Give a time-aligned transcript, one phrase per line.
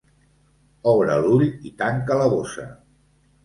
[0.93, 2.69] Obre l'ull i tanca la bossa.